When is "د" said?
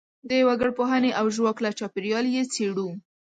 0.29-0.31